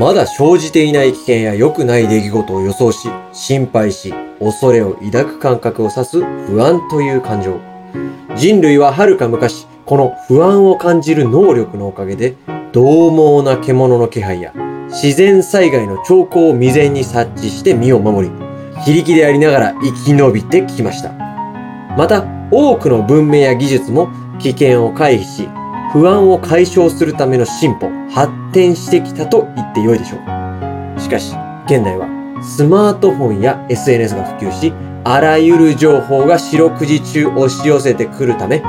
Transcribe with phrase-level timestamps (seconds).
[0.00, 7.60] まだ生じていない危険や良くない出来事を予想し、心配し、恐れを抱く感覚を指す不安という感情。
[8.34, 12.34] 人類は遥か昔、この不安を感じる能力のおかげで、
[12.72, 14.54] 獰猛な獣の気配や
[14.88, 18.34] 自然災害の兆候を未然に察知して身を守り、
[18.86, 21.12] 非力でありながら生き延びてきました。
[21.98, 24.08] また、多くの文明や技術も
[24.38, 25.48] 危険を回避し、
[25.92, 31.00] 不安を解消するための進歩、発展してきたと言ってよいでしょう。
[31.00, 31.34] しかし、
[31.66, 32.08] 現代は
[32.42, 34.72] スマートフォンや SNS が普及し、
[35.04, 38.60] あらゆる情報が四六時中押し寄せてくるため、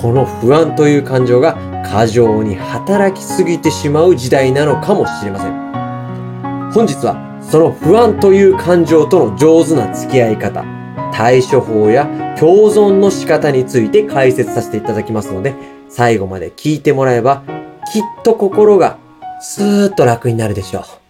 [0.00, 6.72] この不安という感情が過剰に働きすぎてしまう時代なのかもしれません。
[6.72, 10.64] 本日はその不安という感情との上手な付き合い方、
[11.12, 12.06] 対処法や
[12.38, 15.54] 共存の仕方について解説させていただきますので、
[15.88, 17.42] 最後まで聞いてもらえば、
[17.92, 18.96] きっと心が
[19.38, 21.01] スーッと楽になるでしょう。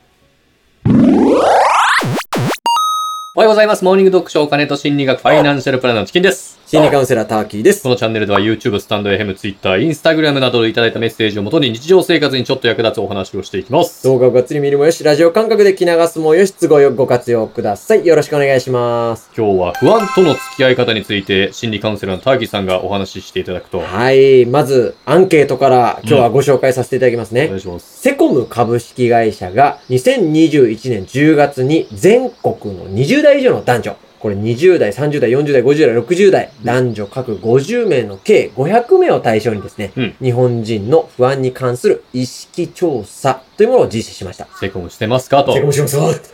[3.34, 3.82] おはようございます。
[3.82, 6.60] モーニング読書お金と心理学ファイナンシャルプランナーのチキンです。
[6.66, 7.88] 心理カウンセラーターキーですこ。
[7.88, 14.04] のチャンネルでは YouTube、スタンド FM、Twitter、Instagram などでいただいたメッセージをもとに日常生活にちょっと役立つお話をしていきます。
[14.04, 18.06] 動画をがっつり見るもよし、ラジオ感覚で聞き流すもよし、都合よくご活用ください。
[18.06, 19.30] よろしくお願いします。
[19.34, 24.44] 今日は不安との付き合い方について心理カウンセラーのターキーさんがお話ししていただくと、おはい。
[24.46, 27.48] まず、アンケートから今日はご紹介させていただきますね。
[27.48, 28.00] 願いします。
[28.00, 40.14] セコム株式会社が2021年10月に全国の20代以上の男女、これ20代、30代、40代、50代、60代、男女各50名の計500名を対象にですね、うん。
[40.22, 44.46] 日本人の不安に関する意識調査というものを実施しました。
[44.60, 45.42] セコムしてますか？
[45.42, 45.52] と。
[45.72, 45.96] します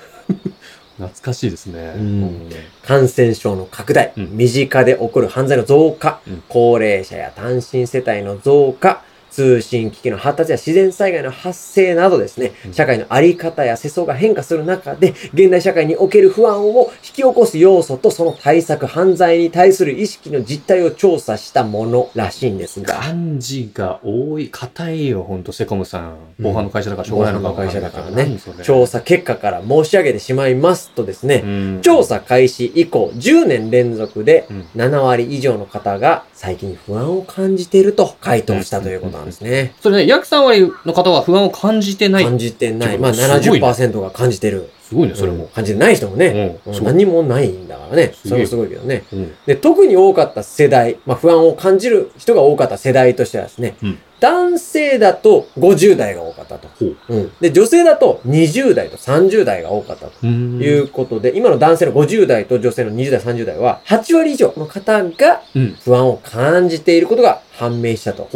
[0.98, 1.92] 懐かしいですね。
[1.97, 2.48] うん。
[2.84, 4.36] 感染症の拡大、うん。
[4.36, 6.42] 身近で起こる犯罪の増加、うん。
[6.48, 9.03] 高齢者や単身世帯の増加、
[9.39, 12.72] 通信機器の発達や自然災害の発生などですね、うん。
[12.72, 26.10] 社会のあり方や世相が変化する中で、現代社会における不安を引き起こす要素とその対策、犯罪に対する意識の実態を調査したものらしいんですが、漢字が多い、硬いよ、ほんと、セコムさん。
[26.10, 26.16] うん。
[26.41, 28.41] 防犯の会社だからしょうがないのか会社だからね。
[28.65, 31.81] 調査結果から申し上げてしまいますとですね、うん。
[31.82, 34.66] 調査開始以降10年連続でうん。
[34.75, 39.75] 7割以上の方が最近不安を感じていると回答したということなんですね。
[39.81, 42.25] それね、約3割の方は不安を感じてない。
[42.25, 42.99] 感じてない。
[42.99, 44.71] まあすごいね70%が感じてる。
[44.89, 45.49] すごいね、それうんも。
[45.49, 48.15] 感じてない人もね、何もないんだからね。
[48.27, 49.05] それもすごいけどね。
[49.12, 56.69] うんで、特に多かった世代、まあ不安を感じる人が多かった世代としてはですね、うん男性だと50代が多かったと。
[57.41, 60.12] で、女性だと20代と30代が多かったと。
[60.25, 65.77] うんいうことで、今の男性の50代と女性の20代、30代は、8割以上の方がうん。
[65.84, 68.29] 不安を感じていることが判明したと。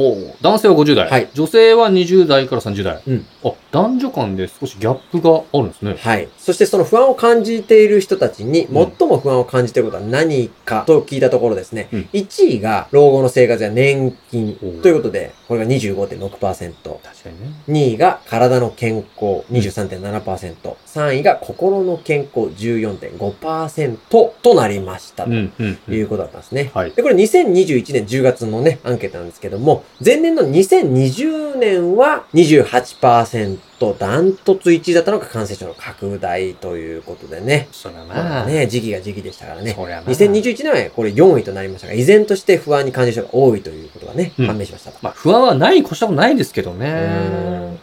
[0.42, 1.08] 男性は50代。
[1.08, 3.00] はい女性は20代から30代。
[3.06, 5.96] うんあ、男女間で少しギャップがあるんですね。
[5.98, 6.28] はい。
[6.38, 16.38] そしてその不安を感じている人たちに、うん最も不安を感じていることは何かと聞いたところですね、うん1位が老後の生活や年金ということで、これが25.6%。
[16.38, 17.54] 確かにね。
[17.68, 20.76] 2位が体の健康23.7%。
[20.86, 23.96] 3位が心の健康14.5%
[24.42, 25.24] となりました。
[25.24, 25.78] とうん、うん。
[25.88, 26.70] うんいうことだったんですね。
[26.74, 26.92] はい。
[26.92, 33.58] で、これ2021年10月のね、アンケートなんですけども、前年の2020年は28%、
[33.98, 37.68] ダントツ1位だったのが感染症の拡大ということでね。
[37.72, 39.74] そりゃまなあね、時期が時期でしたからね。
[39.76, 44.98] そりゃな2021年はこれ4位となりましたが、依然として不安に感じる人が多いということがね、うん判明しましたと。
[45.02, 47.78] まあ、不安はないに越したことないですけどねん。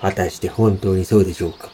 [0.00, 1.68] 果たして本当にそうでしょうか？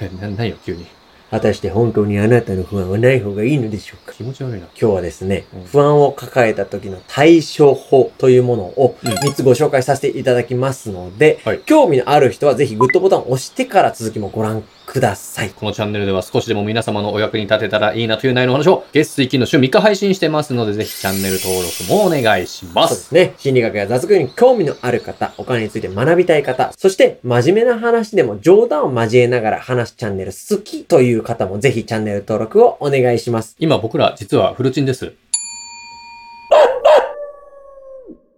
[0.00, 0.86] え、な、何よ、急に？
[1.30, 4.12] 果たして本当にあなたの不安はない方がいいのでしょうか？
[4.12, 4.58] 気持ち悪いな。
[4.58, 9.10] 今日はですねうん、不安を抱えた時の対処法というものをうん。
[9.10, 11.60] 3つご紹介させていただきますので、はい。
[11.66, 15.50] 興味のある人はぜひグッドボタンを押してから続きもご覧ください。
[15.50, 22.88] このチャンネルでは少しでも皆様のお役に立てたらいいなという内容の話を月水金の週3日配信してますので、ぜひチャンネル登録もお願いしま。
[22.88, 23.34] そうですすね。
[23.38, 33.56] 心理学や雑学に興味のある方、お金について学びたい方、そして真面目な話でも冗談を交えながら話すチャンネル好きという方もぜひチャンネル登録をお願いします。
[33.58, 35.12] 今僕ら実はフルチンです。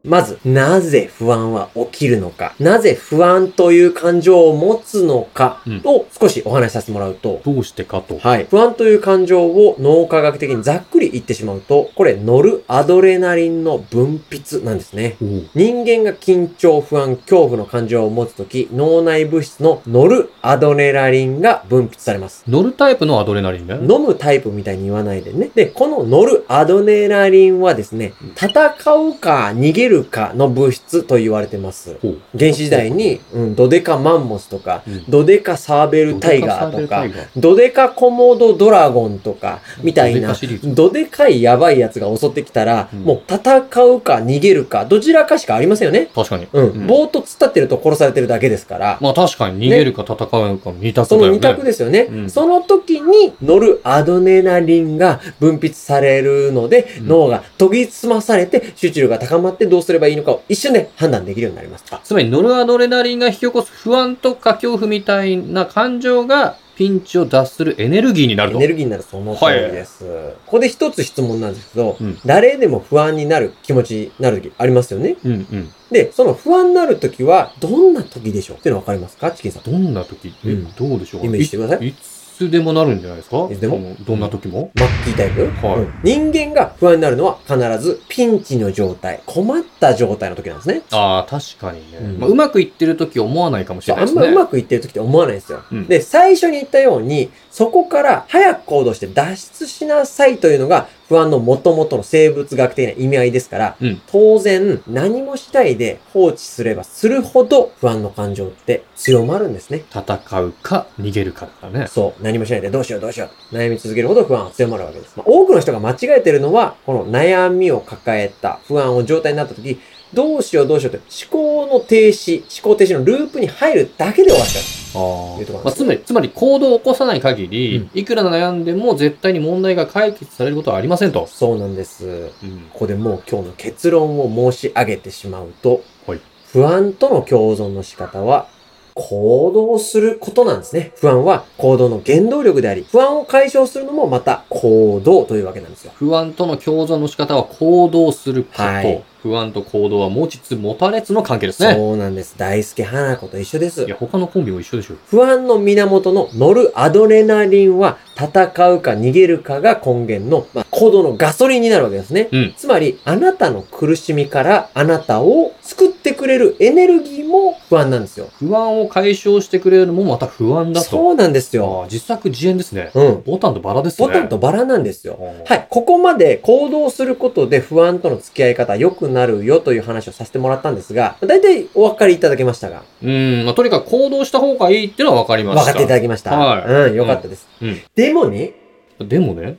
[0.05, 8.19] まず、なぜ不安は起きるのか、なぜ不安という感情を持つのかうんを少しお話しさせてもらうと、どうしてかと。
[8.19, 8.47] はい。
[8.49, 15.17] 不安という感情を脳科学的にざっくり言ってしまうと、これ、ノルアドレナリンの分泌なんですね。
[15.55, 22.45] 人間が緊張、不安、恐怖の感情を持つとき、脳内物質のノルアドレナリンが分泌されます。
[22.49, 23.75] 乗るタイプのアドレナリンね。
[23.83, 25.51] 飲むタイプみたいに言わないでね。
[25.55, 28.49] で、このノルアドレナリンはですね、戦
[28.95, 31.99] うか逃げるるかの物質と言われてます。
[32.37, 37.05] 原始時代に、うん、ドデカマンモスとか、うんドデカサーベルタイガーとか
[37.37, 40.35] ドデカコモドドラゴンとか、みたいな
[40.65, 46.11] どでかいやばいやつが襲ってきたら、うんもう戦うか逃げるか、どちらかしかありませんよね。
[46.15, 46.47] 確かに。
[46.53, 46.69] うん。
[46.71, 48.99] うんぼーっと突っ立ってると殺されてるだけですから。
[49.01, 51.39] まあ確かに逃げるか戦うか二択そのだよね。
[51.39, 61.85] 二択ですよね、うんその時に乗るアドレナリンが分泌されるので、うん脳が研ぎ澄まされて集中力が高まってどうすればいいのかを一瞬で判断できるようになります。
[62.05, 68.59] つまりノルアドレナリンが引き起こす不安とか恐怖みたいな感情がピンチを脱するエネルギーになると。
[68.59, 70.05] エネルギーになるその通りです。
[70.47, 75.17] ここで一つ質問なんですけど、うん誰でも不安になる気持ちになる時ありますよね？
[75.25, 75.71] うんうん。
[75.91, 78.57] で、その不安になる時はどんな時でしょう？
[78.59, 79.33] っていうのわかりますか？
[79.33, 79.63] チキンさん。
[79.65, 80.33] どんな時？
[80.45, 81.27] え、うんどうでしょう？
[81.27, 81.95] イメージしてくださいい。
[82.39, 83.49] いつでもなるんじゃないですか？
[83.51, 83.97] いつでも？
[84.07, 85.79] どんな時も、マッキータイプ、はい。
[85.79, 85.93] うん。
[86.05, 90.83] 人間が不安になるのは必ずピンチの状態、困った状態の時なんですね。
[90.93, 91.99] ああ、確かにね。
[91.99, 92.19] うん。
[92.19, 94.21] まあ、うまくいってる時思わないかもしれないですね。
[94.21, 95.65] あんまうまくいってる時って思わないんですよ。
[95.73, 95.89] うん。
[95.89, 109.85] で、最初に言ったように、そこから早く行動して脱出しなさいというのが不安の元々の生物学的な意味合いですから、うん当然何もしないで放置すればするほど不安の感情って強まるんですね。
[109.91, 110.03] 戦
[110.43, 111.87] うか逃げるかだからね。
[111.89, 112.23] そう。
[112.23, 113.55] 何もしないでどうしようどうしよう。
[113.55, 115.15] 悩み続けるほど不安は強まるわけです。
[115.17, 119.79] まあ、多くの人が間違えてるのは、この悩みを抱えた不安を状態になった時、
[120.15, 124.78] どうしようどうしようって思考の停止、思考停止のループに入るだけで終わっちゃう。
[124.95, 131.27] あいうところなんですまあ、つまり、つまり行動を起こさない限り、うんいくら悩んでも絶対に問題が解決されることはありませんと。
[131.27, 132.07] そうなんです。
[132.43, 132.69] うん。
[132.73, 136.21] ここでもう今日の結論を申し上げてしまうと、はい
[136.51, 138.49] 不安との共存の仕方は、
[138.99, 140.93] 行動することなんですね。
[140.97, 145.93] 不安は行動の原動力であり、不安を解消するのもまた行動というわけなんですよ。
[145.95, 148.63] 不安との共存の仕方は行動すること。
[148.63, 151.75] はい不安と行動は持ちつ持たれつの関係ですね。
[151.75, 152.37] そうなんです。
[152.39, 153.89] 大輔花子と一緒ですい。
[153.89, 154.95] や、他のコンビも一緒でしょ。
[155.09, 162.29] 不安の源のノルアドレナリンは戦うか逃げるかが根源の、まあ、行動のガソリンになるわけですね。
[162.33, 168.29] うんつまり、あなたの苦しみからあなたを救ってくれるエネルギーも不安なんですよ。
[168.39, 170.89] 不安を解消してくれるのもまた不安だと。
[170.89, 171.87] そうなんですよ。
[171.91, 172.91] 実作自演ですね。
[172.95, 173.23] うん。
[173.23, 174.09] ボタンとバラですね。
[174.09, 175.19] ボタンとバラなんですよ。
[175.21, 175.67] ははい。
[175.69, 185.65] ここまで行動することで不安との付き合い方良くなるよという話をさせてもらったんですが、大体お分かりいただけましたが、うん、まあ、とにかく行動した方がいいっていうのは分かりました。
[185.65, 186.37] 分かっていただきました。
[186.37, 187.49] はいうん、よかったです。
[187.61, 187.81] うん。
[187.95, 188.53] でもね、
[189.01, 189.57] でもね、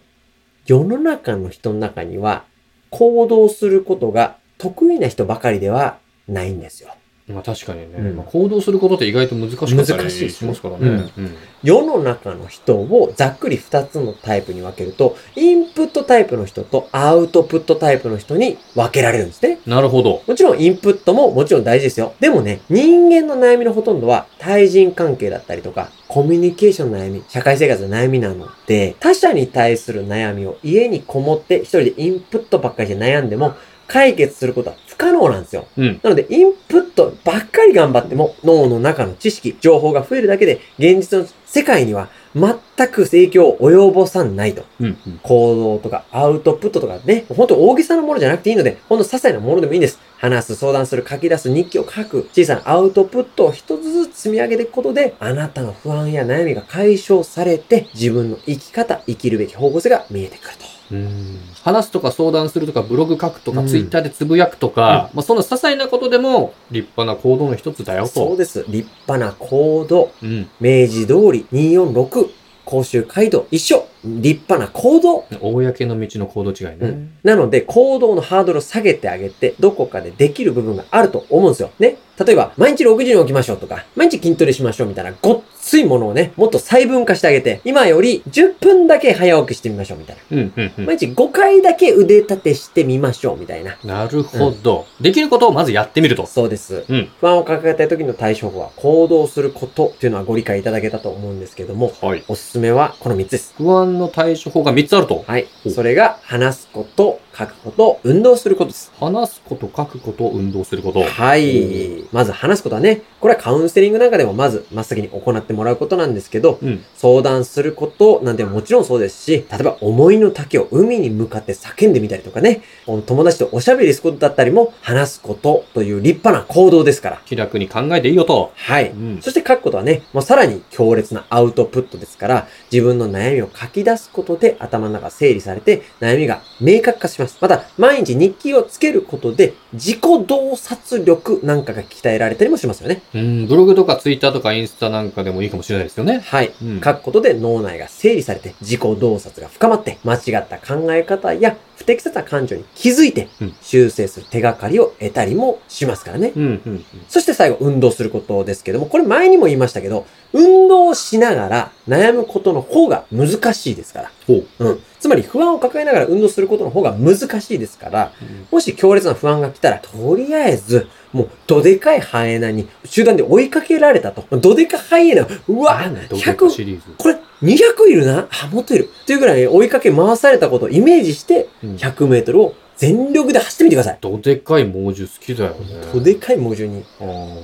[0.65, 2.43] 世の中の人の中には、
[2.89, 5.97] 行動することが得意な人ばかりでは
[6.29, 6.89] ないんですよ。
[7.33, 11.11] まあ確かにね、うんまあ、行動することって意外と難しかったりしますからね。
[11.17, 11.35] うん。
[11.61, 19.59] 世の中の人をざっくり2つのタイプに分けると、インプットタイプの人とアウトプットタイプの人に分けられるんですね。
[19.67, 20.23] なるほど。
[20.25, 22.13] もちろんインプットももちろん大事ですよ。
[22.19, 33.53] でもね、人間の悩みのほとんどは対人関係だったりとか、コミュニケーションの悩み、社会生活の悩みなので、他者に対する悩みを家にこもって一人でインプットばっかりして悩んでも、
[33.89, 35.67] 解決することは不可能なんですよ。
[35.75, 35.99] うん。
[36.03, 42.53] なので、インプットばっかり頑張っても、脳の中の知識、情報が増えるだけで、現実の世界には全
[42.89, 44.63] く影響を及ぼさないと。
[44.79, 44.85] うん。
[44.85, 45.19] うん。
[45.23, 49.99] 行動とかアウトプットとかね、本当大げさなものじゃなくていいので、ほんと些細なものでもいいんです。
[50.17, 60.78] 話す、相談する、書き出す、日記を書く、小さなアウトプットを一つずつ積み上げていくことで、あなたの不安や悩みが解消されて、自分の生き方、生きるべき方向性が見えてくると。
[60.91, 68.09] うん話すとか相談するとかブログ書くとか、うんツイッターでつぶやくとか、まあそんな些細なことでも立派な行動の一つだよと。
[68.09, 68.65] そうです。
[68.67, 70.11] 立派な行動。
[70.21, 70.49] うん。
[70.59, 72.29] 明治通り246、
[72.65, 73.87] 甲州街道一緒。
[74.03, 75.25] 立派な行動。
[75.41, 76.77] 公の道の行動違いね。
[76.81, 81.69] うんなので、行動のハードルを下げてあげて、どこかでできる部分があると思うんですよ。
[81.79, 81.97] ね。
[82.17, 90.21] 例えば、毎日6時に起きましょうとか、毎日筋トレしましょうみたいな、ごっついものをね、もっと細分化してあげて、今より10分だけ早起きしてみましょうみたいな。
[90.31, 90.85] うん、うん、うん。
[90.85, 93.77] 毎日5回だけ腕立てしてみましょうみたいな。
[93.83, 96.25] なるほど、できることをまずやってみると。
[96.25, 96.85] そうです。
[96.87, 97.09] うん。
[97.19, 102.23] 不安を抱えたい時の対処法は、行動することっていうのはご理解いただけたと思うんですけども、はい。
[102.27, 103.53] おすすめはこの3つです。
[103.57, 105.23] 不安の対処法が3つあると。
[105.27, 105.47] はい。
[105.69, 108.91] それが、話すこと、書くこと、運動することです。
[108.99, 111.03] 話すこと、書くこと、運動すること。
[111.03, 112.03] はい。
[112.11, 116.83] まず話すことはね、これはカウンセリングなんかでもまず真っ先に行ってもらうことなんですけど、うん。
[116.95, 127.21] 相談することなんてもちろんそうですし、例えば思いの丈を海に向かって叫んでみたりとかね、この友達とおしゃべりすることだったりも話すことという立派な行動ですから。
[127.25, 128.51] 気楽に考えていいよと。
[128.55, 128.89] はい。
[128.89, 129.21] うん。
[129.21, 137.37] そして書くことはね、もうさらに強烈なアウトプットですから、自分の悩みを書き出すことで頭の中整理されて、悩みが明確化しします。
[137.41, 143.01] また、毎日日記をつけることで、自己洞察力なんかが鍛えられたりもしますよね。
[143.13, 146.21] うん、ブログとかツイッターとかインスタなんかでもいいかもしれないですよね。
[146.25, 146.53] はい。
[146.61, 156.33] うん書くことで脳内が整理されて、自己洞察が深まって、間違った考え方や不適切な感情に気づいてうん、修正する手がかりを得たりもしますからね。
[156.35, 156.85] うん、うん、うん。
[157.07, 164.11] そして最後、運動することですけども、これ前にも言いましたけど、運動しながら悩むことの方が難しいですから。
[164.27, 164.45] ほう。
[164.59, 164.79] うん。
[164.99, 168.11] つまり不安を抱えながら運動することの方が難しいですから、
[168.51, 174.25] もし強烈な不安が来たら、とりあえず、もう、どでかいハイエナに集団で追いかけられたと。
[174.37, 176.83] どでかハイエナ、うわなんだどういう100、シリーズ。
[176.97, 178.27] これ200いるな？
[178.29, 178.89] あ、もっといる。
[179.03, 183.97] っていうぐらい追いかけ回されたことをイメージして、うん100メートルを全力で走ってみてください。
[183.99, 185.57] どでかい猛獣好きだよね。
[185.93, 186.85] どでかい猛獣に。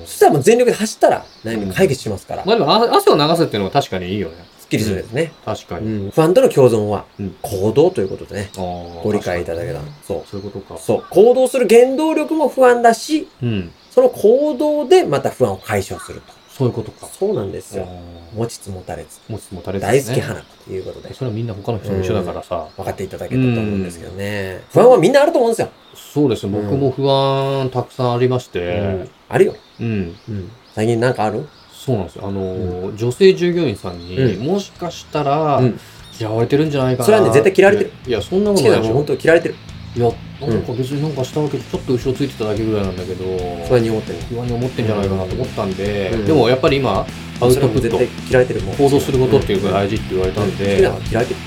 [0.05, 4.35] そしたらもう全力で走ったら悩み解決しますから、まあでもあ汗を流すっていうのは確かにいいよね。
[4.65, 5.31] すっきりするですね。
[5.45, 6.05] 確かに。
[6.05, 6.11] うん。
[6.11, 9.79] 不安との共存はうん行動ということでね、ご理解いただけた。
[10.03, 10.23] そう。
[10.25, 10.79] そういうことか。
[10.79, 11.03] そう。
[11.11, 13.71] 行動する原動力も不安だし、うん。
[13.91, 16.33] その行動でまた不安を解消すると。
[16.49, 17.05] そういうことか。
[17.05, 17.85] そうなんですよ。
[17.87, 19.19] あ持ちつ持たれつ。
[19.29, 22.67] ー持ちつ持たれつね好き花ということで、それはみんな他の人も一緒だからさ。
[22.75, 24.61] 分かっていただけたと思うんですけどね。
[24.71, 25.69] 不安はみんなあると思うんですよ。
[25.93, 29.09] そうです僕も不安たくさんありましうてん。
[29.29, 29.55] あるよ。
[29.79, 30.15] うん。
[30.27, 30.51] うん。
[30.73, 31.45] 最近なんかある？
[31.85, 32.27] そうなんですよ。
[32.27, 35.79] あのー、女性従業員さんに、うもしかしたらうん、
[36.19, 37.05] 嫌われてるんじゃないかな。
[37.05, 37.91] それはね絶対嫌われてる。
[38.07, 38.93] いや、そんなことないでしょ。
[38.93, 39.55] 本当嫌われてる。
[39.95, 40.11] いや、
[40.41, 40.61] なん。
[40.63, 43.23] か別になんかしたわけで、ちょっと後ろついてただけぐらいなんだけど、
[43.67, 46.25] 不安に思ってる不安に思ってんじゃないかなと思ったんで、うん。
[46.25, 47.05] でもやっぱり今、
[47.39, 51.39] アウトプット行動することっていうのが大事って言われたんでな、のは嫌われてる。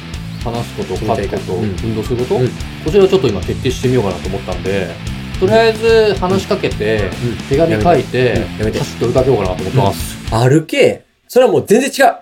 [0.45, 1.29] 話すこと、書うんく。
[1.29, 1.77] こと、うん。
[1.83, 2.49] 運動すること、うん。
[2.49, 4.89] こちらをちょっと今徹底してみようかなと思ったんで、
[5.41, 7.11] とりあえず話しかけて、
[7.49, 8.79] 手紙書いて、うんやめて。
[8.81, 10.17] 走って追いかけようかなと思ってます。
[10.31, 11.05] 歩け。
[11.29, 12.15] それはもう全然違う。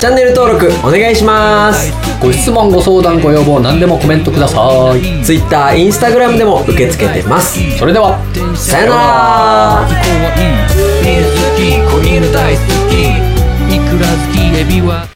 [0.00, 1.92] チャンネル登録お願いします。
[2.20, 4.58] ご質問、ご相談、ご要望、何でもコメントくださ
[4.96, 5.24] い。
[5.24, 7.58] Twitter、Instagram でも受け付けてます。
[7.78, 8.18] それでは、
[8.56, 9.88] さよなら。
[11.02, 15.06] 水好き、子犬大好き、いくら好き、エビは